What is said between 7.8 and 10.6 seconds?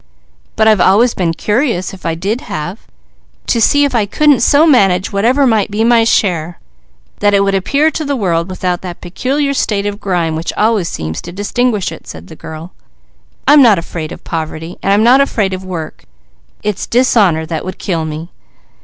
to the world without that peculiar state of grime which